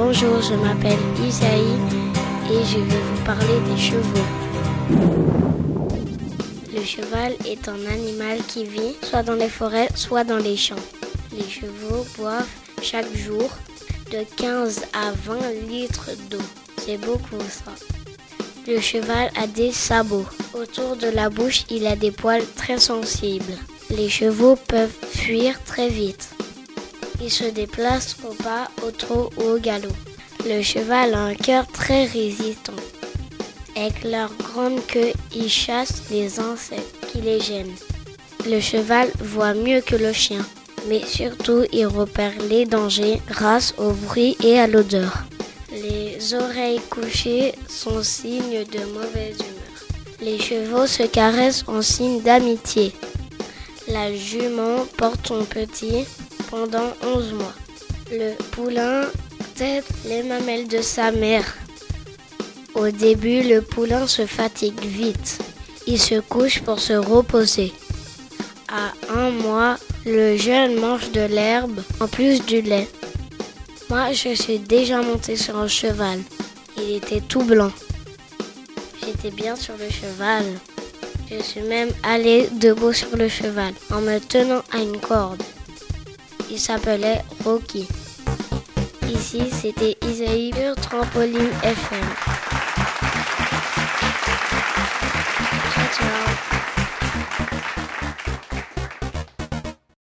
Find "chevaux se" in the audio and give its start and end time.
50.38-51.02